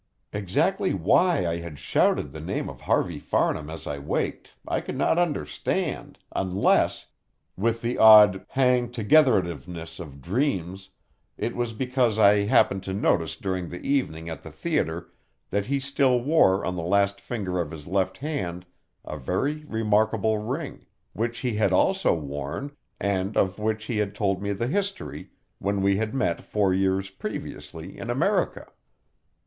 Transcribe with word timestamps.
Exactly 0.33 0.95
why 0.95 1.45
I 1.45 1.57
had 1.59 1.77
shouted 1.77 2.31
the 2.31 2.39
name 2.41 2.69
of 2.69 2.81
Harvey 2.81 3.19
Farnham 3.19 3.69
as 3.69 3.85
I 3.85 3.99
waked, 3.99 4.49
I 4.67 4.81
could 4.81 4.97
not 4.97 5.19
understand, 5.19 6.17
unless 6.35 7.05
with 7.55 7.83
the 7.83 7.99
odd 7.99 8.43
"hang 8.49 8.89
togetherativeness" 8.89 9.99
of 9.99 10.19
dreams 10.19 10.89
it 11.37 11.55
was 11.55 11.73
because 11.73 12.17
I 12.17 12.39
had 12.39 12.49
happened 12.49 12.83
to 12.85 12.93
notice 12.93 13.35
during 13.35 13.69
the 13.69 13.79
evening 13.85 14.27
at 14.27 14.41
the 14.41 14.49
theatre 14.49 15.11
that 15.51 15.67
he 15.67 15.79
still 15.79 16.19
wore 16.19 16.65
on 16.65 16.75
the 16.75 16.81
last 16.81 17.21
finger 17.21 17.61
of 17.61 17.69
his 17.69 17.85
left 17.85 18.17
hand 18.17 18.65
a 19.05 19.17
very 19.19 19.65
remarkable 19.65 20.39
ring, 20.39 20.83
which 21.13 21.41
he 21.41 21.57
had 21.57 21.71
also 21.71 22.11
worn, 22.11 22.71
and 22.99 23.37
of 23.37 23.59
which 23.59 23.85
he 23.85 23.97
had 23.99 24.15
told 24.15 24.41
me 24.41 24.51
the 24.51 24.65
history, 24.65 25.29
when 25.59 25.79
we 25.83 25.97
had 25.97 26.15
met 26.15 26.41
four 26.41 26.73
years 26.73 27.11
previously 27.11 27.99
in 27.99 28.09
America. 28.09 28.65